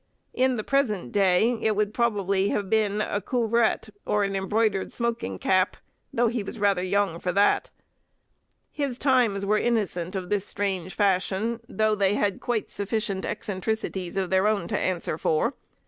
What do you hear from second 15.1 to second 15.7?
for.